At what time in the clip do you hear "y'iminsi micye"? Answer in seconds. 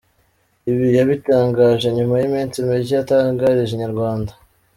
2.21-2.95